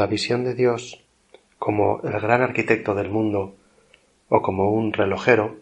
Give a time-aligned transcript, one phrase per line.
[0.00, 1.04] La visión de Dios
[1.58, 3.58] como el gran arquitecto del mundo
[4.30, 5.58] o como un relojero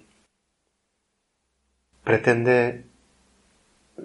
[2.05, 2.85] pretende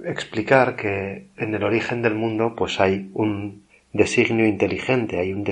[0.05, 5.43] explicar que en el origen del mundo pues hay un designio inteligente, hay un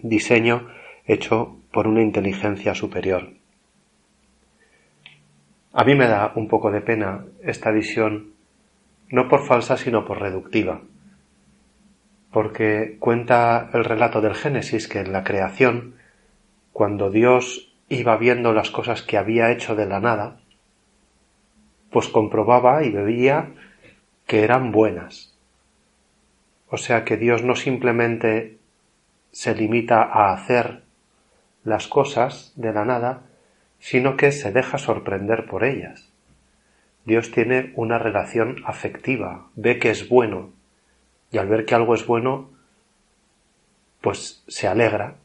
[0.00, 0.68] diseño
[1.04, 3.34] hecho por una inteligencia superior.
[5.74, 8.32] A mí me da un poco de pena esta visión,
[9.10, 10.80] no por falsa, sino por reductiva,
[12.32, 15.96] porque cuenta el relato del Génesis que en la creación,
[16.72, 20.40] cuando Dios iba viendo las cosas que había hecho de la nada,
[21.90, 23.50] pues comprobaba y veía
[24.26, 25.36] que eran buenas.
[26.68, 28.58] O sea que Dios no simplemente
[29.32, 30.82] se limita a hacer
[31.64, 33.22] las cosas de la nada,
[33.80, 36.12] sino que se deja sorprender por ellas.
[37.04, 40.50] Dios tiene una relación afectiva, ve que es bueno,
[41.30, 42.50] y al ver que algo es bueno,
[44.00, 45.16] pues se alegra.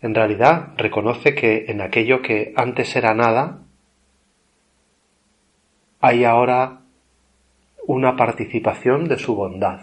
[0.00, 3.62] En realidad reconoce que en aquello que antes era nada,
[6.00, 6.80] hay ahora
[7.86, 9.80] una participación de su bondad.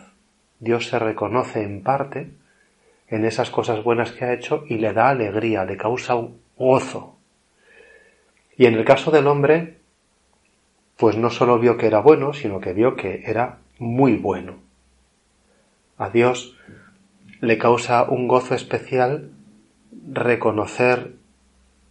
[0.60, 2.32] Dios se reconoce en parte
[3.08, 7.18] en esas cosas buenas que ha hecho y le da alegría, le causa un gozo.
[8.58, 9.78] Y en el caso del hombre,
[10.98, 14.65] pues no solo vio que era bueno, sino que vio que era muy bueno.
[15.98, 16.58] A Dios
[17.40, 19.32] le causa un gozo especial
[20.12, 21.16] reconocer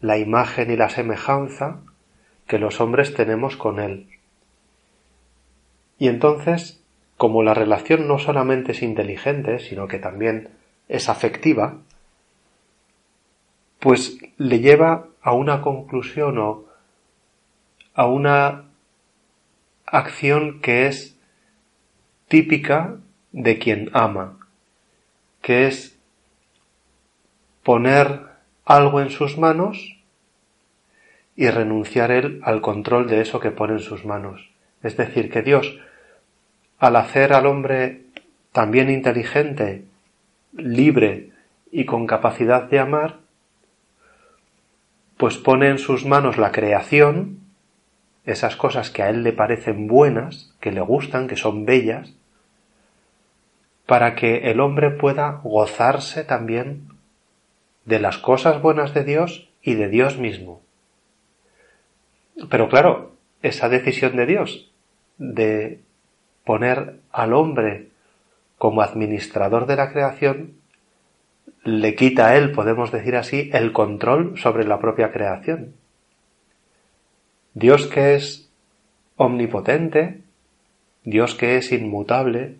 [0.01, 1.81] la imagen y la semejanza
[2.47, 4.09] que los hombres tenemos con Él.
[5.99, 6.83] Y entonces,
[7.17, 10.51] como la relación no solamente es inteligente, sino que también
[10.89, 11.79] es afectiva,
[13.79, 16.65] pues le lleva a una conclusión o
[17.95, 18.65] a una
[19.87, 21.19] acción que es
[22.29, 22.99] típica
[23.35, 24.39] de quien ama,
[25.43, 25.99] que es
[27.65, 28.21] poner
[28.65, 29.99] algo en sus manos
[31.35, 34.51] y renunciar él al control de eso que pone en sus manos.
[34.85, 35.79] Es decir, que Dios,
[36.79, 38.03] al hacer al hombre
[38.53, 39.85] también inteligente
[40.53, 41.31] libre
[41.73, 43.19] y con capacidad de amar,
[45.17, 47.41] pues pone en sus manos la creación,
[48.25, 52.15] esas cosas que a él le parecen buenas, que le gustan, que son bellas,
[53.87, 56.89] para que el hombre pueda gozarse también
[57.85, 60.63] de las cosas buenas de Dios y de Dios mismo.
[62.51, 63.13] Pero claro,
[63.43, 64.71] esa decisión de Dios
[65.19, 65.81] de
[66.45, 67.89] poner al hombre
[68.59, 70.55] como administrador de la creación,
[71.65, 75.75] le quita a él, podemos decir así, el control sobre la propia creación.
[77.55, 78.51] Dios que es
[79.17, 80.21] omnipotente,
[81.05, 82.57] Dios que es inmutable,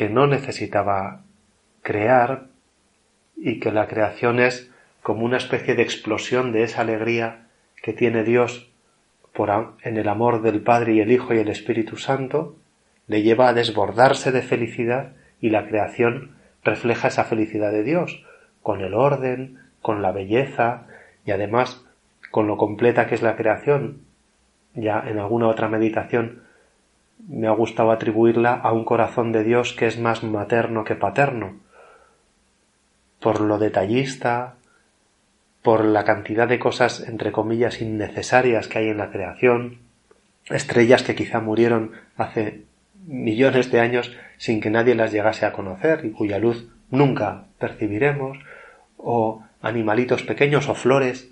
[0.00, 1.24] que no necesitaba
[1.82, 2.46] crear
[3.36, 4.70] y que la creación es
[5.02, 7.48] como una especie de explosión de esa alegría
[7.82, 8.70] que tiene Dios
[9.34, 9.50] por,
[9.82, 12.56] en el amor del Padre y el Hijo y el Espíritu Santo,
[13.08, 16.30] le lleva a desbordarse de felicidad y la creación
[16.64, 18.24] refleja esa felicidad de Dios,
[18.62, 20.86] con el orden, con la belleza
[21.26, 21.84] y además
[22.30, 24.00] con lo completa que es la creación.
[24.72, 26.44] Ya en alguna otra meditación
[27.30, 31.54] me ha gustado atribuirla a un corazón de Dios que es más materno que paterno,
[33.20, 34.56] por lo detallista,
[35.62, 39.78] por la cantidad de cosas entre comillas innecesarias que hay en la creación,
[40.48, 42.62] estrellas que quizá murieron hace
[43.06, 48.38] millones de años sin que nadie las llegase a conocer y cuya luz nunca percibiremos,
[48.96, 51.30] o animalitos pequeños o flores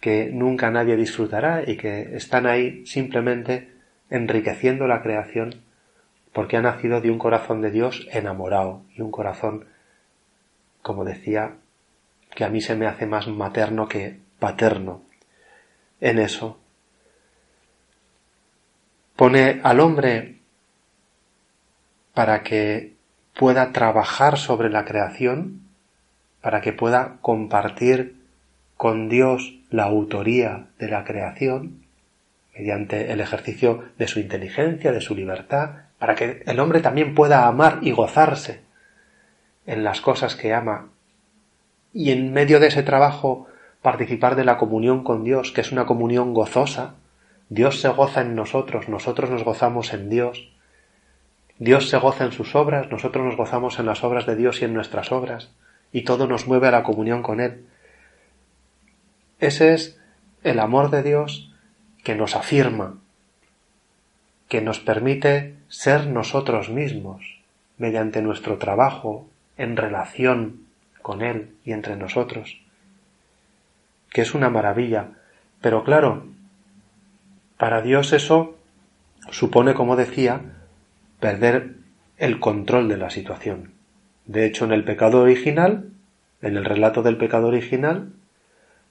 [0.00, 3.77] que nunca nadie disfrutará y que están ahí simplemente
[4.10, 5.62] enriqueciendo la creación
[6.32, 9.66] porque ha nacido de un corazón de Dios enamorado y un corazón,
[10.82, 11.56] como decía,
[12.34, 15.02] que a mí se me hace más materno que paterno.
[16.00, 16.58] En eso
[19.16, 20.38] pone al hombre
[22.14, 22.94] para que
[23.36, 25.62] pueda trabajar sobre la creación,
[26.40, 28.16] para que pueda compartir
[28.76, 31.84] con Dios la autoría de la creación,
[32.58, 37.46] mediante el ejercicio de su inteligencia, de su libertad, para que el hombre también pueda
[37.46, 38.62] amar y gozarse
[39.64, 40.88] en las cosas que ama
[41.92, 43.46] y en medio de ese trabajo
[43.80, 46.96] participar de la comunión con Dios, que es una comunión gozosa.
[47.48, 50.52] Dios se goza en nosotros, nosotros nos gozamos en Dios.
[51.58, 54.64] Dios se goza en sus obras, nosotros nos gozamos en las obras de Dios y
[54.64, 55.52] en nuestras obras,
[55.92, 57.66] y todo nos mueve a la comunión con Él.
[59.38, 60.00] Ese es
[60.42, 61.52] el amor de Dios
[62.08, 62.94] que nos afirma,
[64.48, 67.38] que nos permite ser nosotros mismos
[67.76, 69.28] mediante nuestro trabajo
[69.58, 70.62] en relación
[71.02, 72.62] con Él y entre nosotros,
[74.08, 75.08] que es una maravilla.
[75.60, 76.24] Pero claro,
[77.58, 78.56] para Dios eso
[79.30, 80.40] supone, como decía,
[81.20, 81.74] perder
[82.16, 83.72] el control de la situación.
[84.24, 85.90] De hecho, en el pecado original,
[86.40, 88.14] en el relato del pecado original,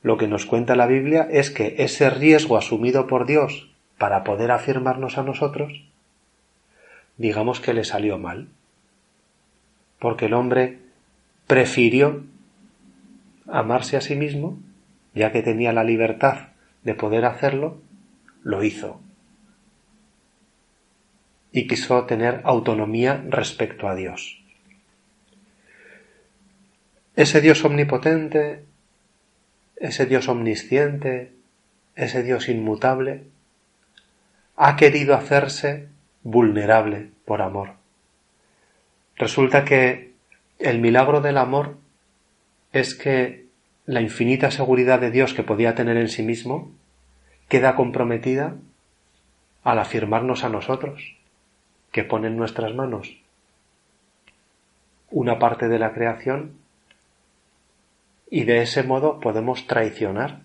[0.01, 4.51] lo que nos cuenta la Biblia es que ese riesgo asumido por Dios para poder
[4.51, 5.83] afirmarnos a nosotros,
[7.17, 8.47] digamos que le salió mal.
[9.99, 10.79] Porque el hombre
[11.47, 12.23] prefirió
[13.47, 14.59] amarse a sí mismo,
[15.15, 16.49] ya que tenía la libertad
[16.83, 17.79] de poder hacerlo,
[18.43, 19.01] lo hizo.
[21.51, 24.41] Y quiso tener autonomía respecto a Dios.
[27.15, 28.63] Ese Dios omnipotente,
[29.79, 31.31] ese Dios omnisciente,
[31.95, 33.23] ese Dios inmutable,
[34.55, 35.87] ha querido hacerse
[36.23, 37.71] vulnerable por amor.
[39.15, 40.13] Resulta que
[40.59, 41.77] el milagro del amor
[42.71, 43.45] es que
[43.85, 46.71] la infinita seguridad de Dios que podía tener en sí mismo
[47.47, 48.55] queda comprometida
[49.63, 51.15] al afirmarnos a nosotros,
[51.91, 53.17] que pone en nuestras manos
[55.09, 56.53] una parte de la creación
[58.29, 60.41] y de ese modo podemos traicionar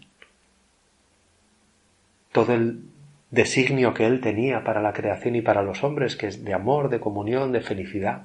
[2.33, 2.85] todo el
[3.31, 6.89] designio que él tenía para la creación y para los hombres, que es de amor,
[6.89, 8.25] de comunión, de felicidad,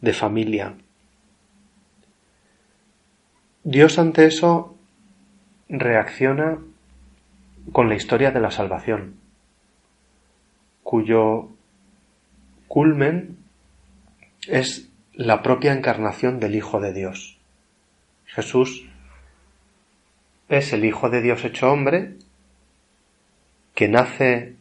[0.00, 0.74] de familia.
[3.64, 4.76] Dios ante eso
[5.68, 6.58] reacciona
[7.70, 9.16] con la historia de la salvación,
[10.82, 11.48] cuyo
[12.66, 13.38] culmen
[14.48, 17.38] es la propia encarnación del Hijo de Dios.
[18.34, 18.88] Jesús
[20.48, 22.14] es el Hijo de Dios hecho hombre,
[23.74, 24.54] que nace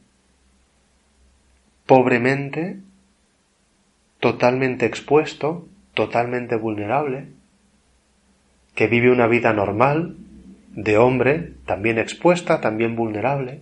[1.85, 2.79] pobremente,
[4.19, 7.27] totalmente expuesto, totalmente vulnerable,
[8.75, 10.17] que vive una vida normal,
[10.73, 13.61] de hombre, también expuesta, también vulnerable,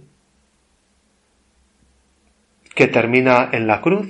[2.75, 4.07] que termina en la cruz,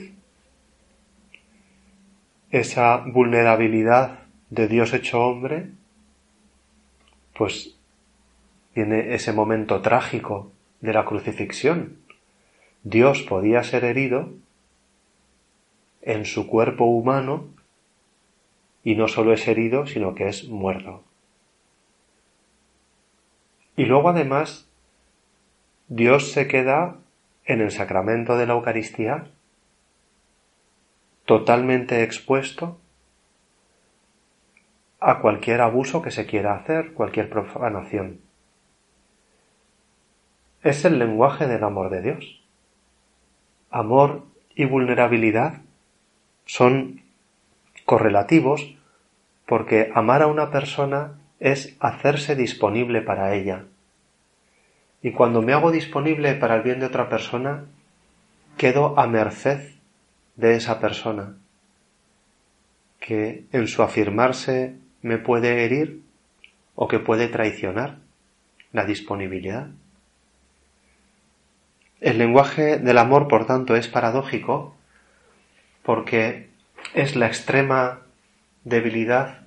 [2.51, 4.19] esa vulnerabilidad
[4.49, 5.69] de Dios hecho hombre,
[7.39, 7.73] pues
[8.75, 10.51] viene ese momento trágico
[10.81, 11.95] de la crucifixión.
[12.83, 14.33] Dios podía ser herido
[16.01, 17.47] en su cuerpo humano
[18.83, 21.05] y no solo es herido, sino que es muerto.
[23.77, 24.67] Y luego además,
[25.87, 26.97] Dios se queda
[27.45, 29.27] en el sacramento de la Eucaristía
[31.23, 32.77] totalmente expuesto
[34.99, 38.19] a cualquier abuso que se quiera hacer, cualquier profanación.
[40.61, 42.43] Es el lenguaje del amor de Dios.
[43.69, 44.25] Amor
[44.55, 45.61] y vulnerabilidad
[46.45, 47.01] son
[47.85, 48.75] correlativos
[49.45, 53.65] porque amar a una persona es hacerse disponible para ella.
[55.01, 57.65] Y cuando me hago disponible para el bien de otra persona,
[58.57, 59.71] quedo a merced
[60.35, 61.37] de esa persona,
[62.99, 66.01] que en su afirmarse me puede herir
[66.75, 67.97] o que puede traicionar
[68.71, 69.67] la disponibilidad.
[72.01, 74.75] El lenguaje del amor, por tanto, es paradójico
[75.83, 76.49] porque
[76.93, 78.01] es la extrema
[78.63, 79.41] debilidad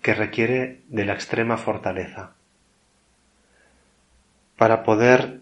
[0.00, 2.32] que requiere de la extrema fortaleza.
[4.56, 5.40] Para poder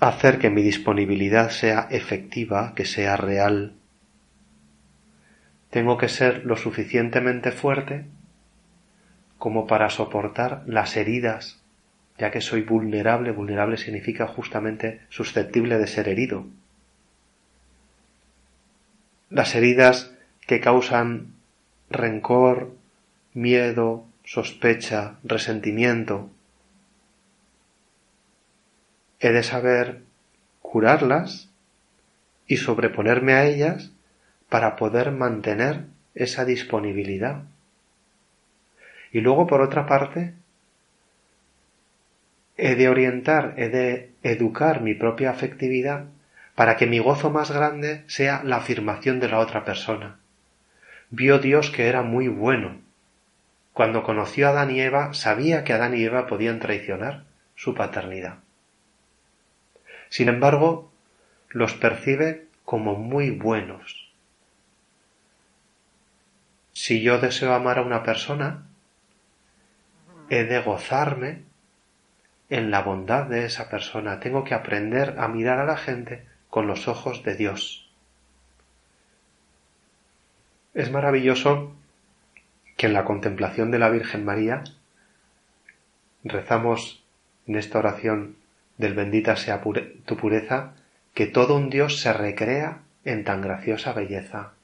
[0.00, 3.74] hacer que mi disponibilidad sea efectiva, que sea real,
[5.72, 8.04] tengo que ser lo suficientemente fuerte
[9.38, 11.62] como para soportar las heridas,
[12.18, 16.44] ya que soy vulnerable, vulnerable significa justamente susceptible de ser herido.
[19.30, 20.12] Las heridas
[20.46, 21.36] que causan
[21.88, 22.76] rencor,
[23.32, 26.28] miedo, sospecha, resentimiento.
[29.20, 30.02] He de saber
[30.60, 31.48] curarlas
[32.46, 33.92] y sobreponerme a ellas
[34.52, 37.44] para poder mantener esa disponibilidad.
[39.10, 40.34] Y luego, por otra parte,
[42.58, 46.04] he de orientar, he de educar mi propia afectividad
[46.54, 50.18] para que mi gozo más grande sea la afirmación de la otra persona.
[51.08, 52.76] Vio Dios que era muy bueno.
[53.72, 58.40] Cuando conoció a Adán y Eva, sabía que Adán y Eva podían traicionar su paternidad.
[60.10, 60.92] Sin embargo,
[61.48, 64.01] los percibe como muy buenos.
[66.82, 68.66] Si yo deseo amar a una persona,
[70.28, 71.42] he de gozarme
[72.50, 74.18] en la bondad de esa persona.
[74.18, 77.88] Tengo que aprender a mirar a la gente con los ojos de Dios.
[80.74, 81.72] Es maravilloso
[82.76, 84.64] que en la contemplación de la Virgen María
[86.24, 87.04] rezamos
[87.46, 88.34] en esta oración
[88.76, 90.72] del bendita sea tu pureza,
[91.14, 94.54] que todo un Dios se recrea en tan graciosa belleza.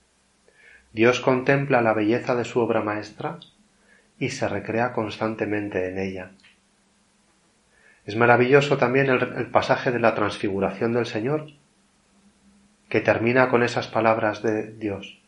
[0.93, 3.39] Dios contempla la belleza de su obra maestra
[4.19, 6.31] y se recrea constantemente en ella.
[8.05, 11.51] Es maravilloso también el, pasaje de la transfiguración del Señor,
[12.89, 15.21] que termina con esas palabras de Dios.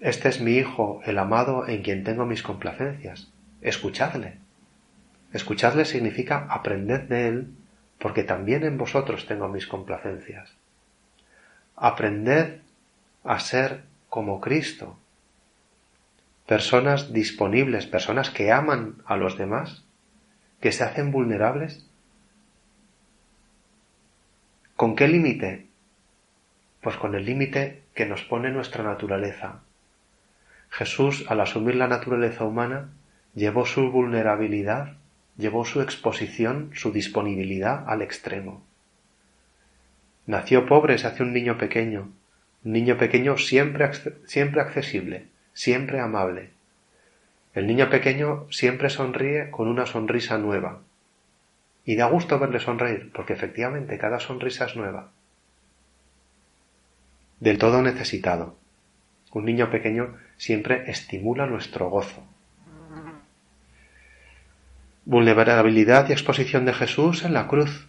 [0.00, 3.30] Este es mi Hijo, el amado, en quien tengo mis complacencias.
[3.60, 4.38] Escuchadle.
[5.32, 7.54] Escuchadle significa aprended de él,
[8.00, 10.52] porque también en vosotros tengo mis complacencias.
[11.76, 12.58] Aprended
[13.22, 13.82] a ser
[14.16, 14.98] como Cristo.
[16.46, 19.84] Personas disponibles, personas que aman a los demás,
[20.58, 21.86] que se hacen vulnerables.
[24.74, 25.66] ¿Con qué límite?
[26.80, 29.60] Pues con el límite que nos pone nuestra naturaleza.
[30.70, 32.88] Jesús, al asumir la naturaleza humana,
[33.34, 34.96] llevó su vulnerabilidad,
[35.36, 38.64] llevó su exposición, su disponibilidad al extremo.
[40.24, 42.12] Nació pobre, se hace un niño pequeño,
[42.72, 43.90] niño pequeño siempre,
[44.26, 46.50] siempre accesible, siempre amable.
[47.54, 50.80] El niño pequeño siempre sonríe con una sonrisa nueva.
[51.84, 55.10] Y da gusto verle sonreír, porque efectivamente cada sonrisa es nueva
[57.40, 58.56] del todo necesitado.
[59.32, 62.24] Un niño pequeño siempre estimula nuestro gozo.
[65.04, 67.88] Vulnerabilidad y exposición de Jesús en la cruz.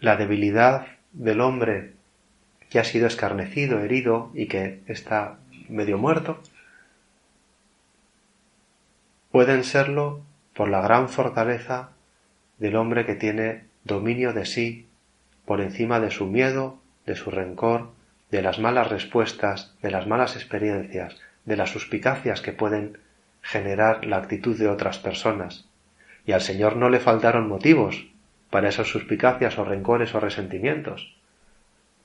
[0.00, 1.94] La debilidad del hombre
[2.70, 6.40] que ha sido escarnecido, herido y que está medio muerto,
[9.30, 10.22] pueden serlo
[10.54, 11.90] por la gran fortaleza
[12.58, 14.88] del hombre que tiene dominio de sí
[15.44, 17.90] por encima de su miedo, de su rencor,
[18.30, 22.98] de las malas respuestas, de las malas experiencias, de las suspicacias que pueden
[23.42, 25.66] generar la actitud de otras personas.
[26.26, 28.08] Y al Señor no le faltaron motivos
[28.50, 31.15] para esas suspicacias o rencores o resentimientos.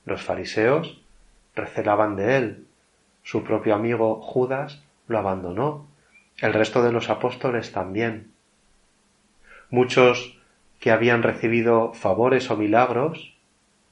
[0.05, 1.01] Los fariseos
[1.55, 2.65] recelaban de él.
[3.23, 5.87] Su propio amigo Judas lo abandonó.
[6.37, 8.31] El resto de los apóstoles también.
[9.69, 10.37] Muchos
[10.79, 13.35] que habían recibido favores o milagros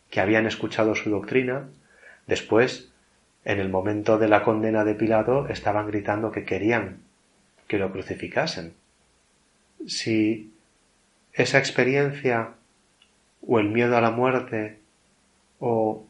[0.09, 1.69] que habían escuchado su doctrina,
[2.25, 2.91] después,
[3.45, 7.01] en el momento de la condena de Pilato, estaban gritando que querían
[7.67, 8.73] que lo crucificasen.
[9.85, 10.51] Si
[11.33, 12.55] esa experiencia
[13.47, 14.78] o el miedo a la muerte
[15.59, 16.05] o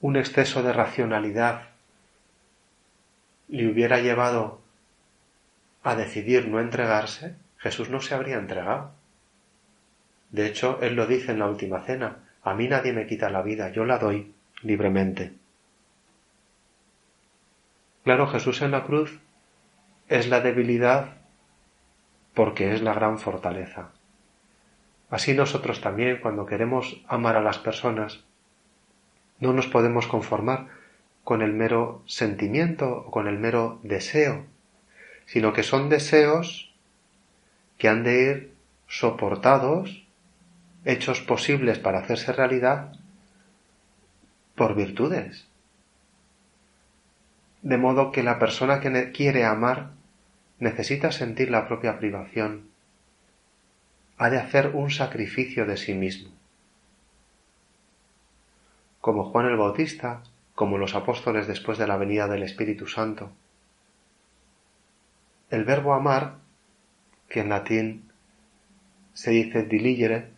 [0.00, 1.68] un exceso de racionalidad
[3.48, 4.60] le hubiera llevado
[5.82, 8.92] a decidir no entregarse, Jesús no se habría entregado.
[10.30, 13.42] De hecho, él lo dice en la última cena, a mí nadie me quita la
[13.42, 15.34] vida, yo la doy libremente.
[18.02, 19.20] Claro, Jesús en la cruz
[20.08, 21.16] es la debilidad
[22.34, 23.92] porque es la gran fortaleza.
[25.08, 28.23] Así nosotros también, cuando queremos amar a las personas,
[29.40, 30.68] no nos podemos conformar
[31.24, 34.44] con el mero sentimiento o con el mero deseo,
[35.26, 36.72] sino que son deseos
[37.78, 38.54] que han de ir
[38.86, 40.04] soportados
[40.84, 42.92] hechos posibles para hacerse realidad
[44.54, 45.48] por virtudes.
[47.62, 49.92] De modo que la persona que quiere amar
[50.58, 52.68] necesita sentir la propia privación,
[54.18, 56.33] ha de hacer un sacrificio de sí mismo.
[59.04, 60.22] Como Juan el Bautista,
[60.54, 63.30] como los apóstoles después de la venida del Espíritu Santo.
[65.50, 66.36] El verbo amar,
[67.28, 68.10] que en latín
[69.12, 70.30] se dice diligere,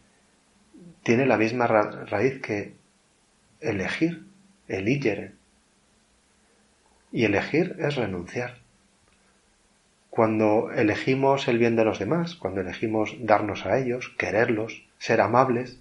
[1.05, 2.75] tiene la misma raíz que
[3.61, 4.27] elegir,
[4.67, 5.35] eligere.
[7.13, 8.59] Y elegir es renunciar.
[10.11, 15.79] Cuando elegimos el bien de los demás, cuando elegimos darnos a ellos, quererlos, ser amables,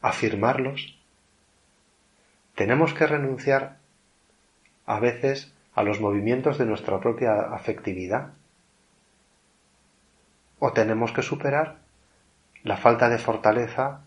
[0.00, 0.97] afirmarlos,
[2.58, 3.76] tenemos que renunciar
[4.84, 8.32] a veces a los movimientos de nuestra propia afectividad.
[10.58, 11.76] o tenemos que superar
[12.64, 14.00] la falta de fortaleza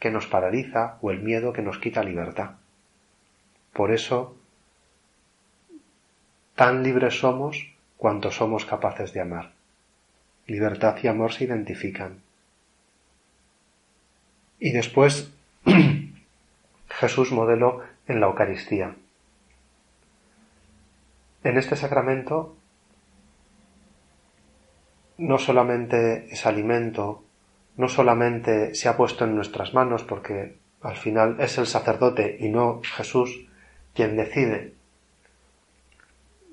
[0.00, 2.56] que nos paraliza o el miedo que nos quita libertad.
[3.72, 4.34] Por eso,
[6.56, 9.52] tan libres somos cuanto somos capaces de amar.
[10.48, 12.22] Libertad y amor se identifican.
[14.58, 15.30] Y después
[16.94, 18.94] Jesús modeló en la Eucaristía.
[21.42, 22.56] En este sacramento
[25.18, 27.24] no solamente es alimento,
[27.76, 32.48] no solamente se ha puesto en nuestras manos porque al final es el sacerdote y
[32.48, 33.48] no Jesús
[33.94, 34.74] quien decide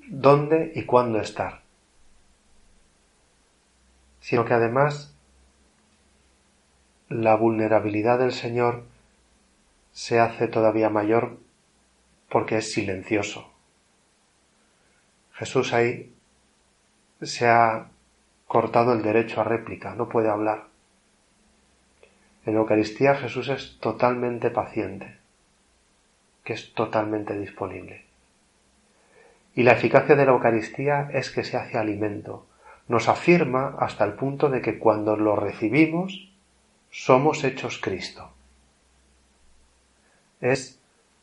[0.08, 1.62] dónde y cuándo estar,
[4.20, 5.14] sino que además
[7.08, 8.84] la vulnerabilidad del Señor
[9.92, 11.38] se hace todavía mayor
[12.28, 13.50] porque es silencioso.
[15.34, 16.14] Jesús ahí
[17.20, 17.88] se ha
[18.46, 20.64] cortado el derecho a réplica, no puede hablar.
[22.44, 25.18] En la Eucaristía Jesús es totalmente paciente,
[26.44, 28.04] que es totalmente disponible.
[29.54, 32.46] Y la eficacia de la Eucaristía es que se hace alimento,
[32.88, 36.32] nos afirma hasta el punto de que cuando lo recibimos
[36.90, 38.32] somos hechos Cristo.
[40.42, 40.78] Es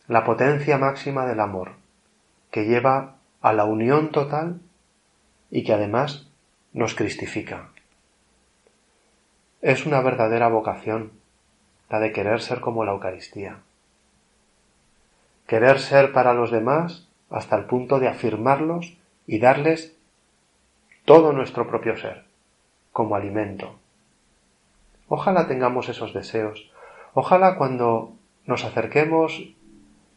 [0.08, 1.74] la potencia máxima del amor,
[2.52, 4.62] que lleva a la unión total
[5.52, 6.28] y que además
[6.74, 7.70] nos cristifica.
[9.62, 11.12] Es una verdadera vocación
[11.90, 13.58] la de querer ser como la Eucaristía.
[15.48, 18.98] Querer ser para los demás hasta el punto de afirmarlos
[19.28, 19.98] y darles
[21.04, 22.24] todo nuestro propio ser,
[22.94, 23.76] como alimento.
[25.10, 26.72] Ojalá tengamos esos deseos.
[27.14, 28.14] Ojalá cuando
[28.50, 29.54] nos acerquemos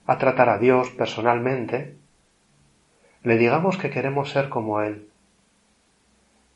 [0.07, 1.97] a tratar a Dios personalmente,
[3.23, 5.07] le digamos que queremos ser como Él,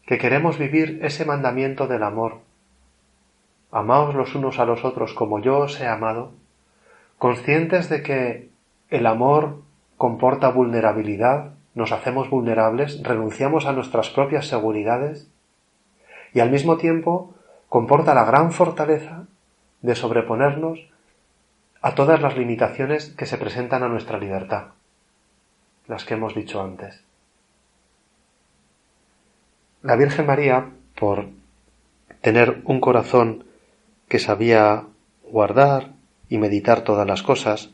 [0.07, 2.39] que queremos vivir ese mandamiento del amor.
[3.71, 6.33] Amaos los unos a los otros como yo os he amado,
[7.19, 8.49] conscientes de que
[8.89, 9.61] el amor
[9.99, 15.31] comporta vulnerabilidad, nos hacemos vulnerables, renunciamos a nuestras propias seguridades
[16.33, 17.35] y al mismo tiempo
[17.69, 19.27] comporta la gran fortaleza
[19.83, 20.96] de sobreponernos
[21.87, 24.71] a todas las limitaciones que se presentan a nuestra libertad,
[25.87, 27.05] las que hemos dicho antes.
[29.83, 31.29] La Virgen María, por
[32.23, 33.45] tener un corazón
[34.09, 34.83] que sabía
[35.31, 35.93] guardar
[36.29, 37.71] y meditar todas las cosas,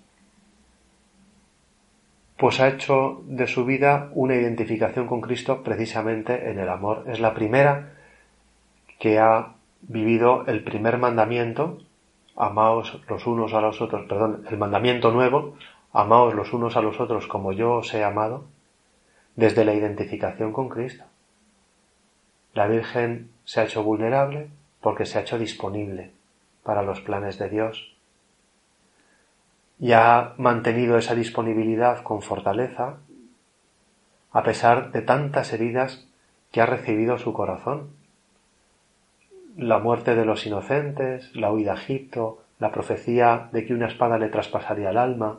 [2.37, 7.05] pues ha hecho de su vida una identificación con Cristo precisamente en el amor.
[7.07, 7.95] Es la primera
[8.99, 11.79] que ha vivido el primer mandamiento,
[12.37, 15.57] amaos los unos a los otros, perdón, el mandamiento nuevo,
[15.93, 18.45] amaos los unos a los otros como yo os he amado,
[19.37, 21.05] desde la identificación con Cristo.
[22.55, 26.13] La Virgen se ha hecho vulnerable porque se ha hecho disponible
[26.63, 27.95] para los planes de Dios
[29.79, 32.99] y ha mantenido esa disponibilidad con fortaleza
[34.33, 36.07] a pesar de tantas heridas
[36.51, 37.91] que ha recibido su corazón.
[39.63, 44.19] La muerte de los inocentes, la huida a Egipto, la profecía de que una espada
[44.19, 45.39] le traspasaría el alma,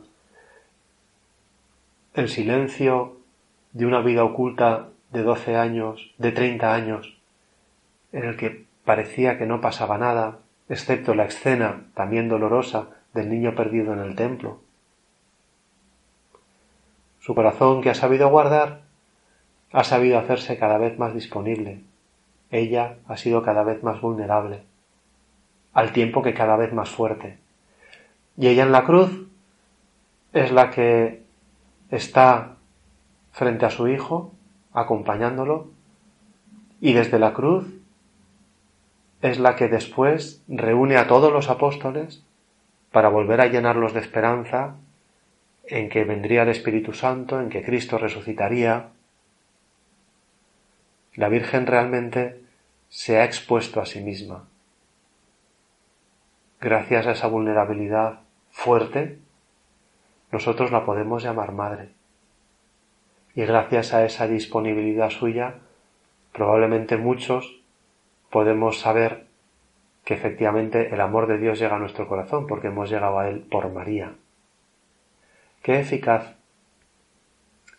[2.14, 3.18] el silencio
[3.74, 7.18] de una vida oculta de doce años, de treinta años,
[8.12, 10.38] en el que parecía que no pasaba nada,
[10.70, 14.58] excepto la escena también dolorosa del niño perdido en el templo.
[17.20, 18.84] Su corazón que ha sabido guardar,
[19.70, 21.82] ha sabido hacerse cada vez más disponible.
[22.54, 24.62] Ella ha sido cada vez más vulnerable,
[25.72, 27.36] al tiempo que cada vez más fuerte.
[28.36, 29.26] Y ella en la cruz
[30.32, 31.24] es la que
[31.90, 32.54] está
[33.32, 34.32] frente a su hijo
[34.72, 35.66] acompañándolo,
[36.80, 37.66] y desde la cruz
[39.20, 42.24] es la que después reúne a todos los apóstoles
[42.92, 44.76] para volver a llenarlos de esperanza
[45.64, 48.90] en que vendría el Espíritu Santo, en que Cristo resucitaría.
[51.16, 52.43] La Virgen realmente
[52.94, 54.44] se ha expuesto a sí misma.
[56.60, 58.20] Gracias a esa vulnerabilidad
[58.52, 59.18] fuerte,
[60.30, 61.88] nosotros la podemos llamar madre
[63.34, 65.56] y gracias a esa disponibilidad suya,
[66.32, 67.60] probablemente muchos
[68.30, 69.26] podemos saber
[70.04, 73.40] que efectivamente el amor de Dios llega a nuestro corazón porque hemos llegado a Él
[73.40, 74.12] por María.
[75.62, 76.36] Qué eficaz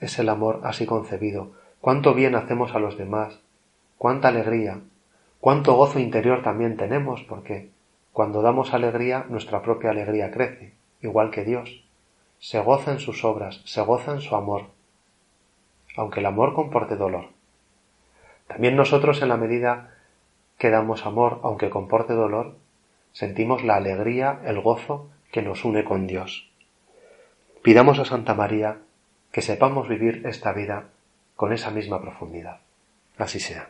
[0.01, 1.53] es el amor así concebido.
[1.79, 3.39] Cuánto bien hacemos a los demás.
[3.97, 4.81] Cuánta alegría.
[5.45, 7.69] Cuánto gozo interior también tenemos porque
[8.13, 11.83] cuando damos alegría nuestra propia alegría crece, igual que Dios.
[12.39, 14.69] Se goza en sus obras, se goza en su amor
[15.97, 17.27] aunque el amor comporte dolor.
[18.47, 19.93] También nosotros en la medida
[20.57, 22.55] que damos amor aunque comporte dolor,
[23.13, 26.49] sentimos la alegría, el gozo que nos une con Dios.
[27.61, 28.79] Pidamos a Santa María
[29.31, 30.85] que sepamos vivir esta vida
[31.35, 32.61] con esa misma profundidad.
[33.19, 33.69] Así sea.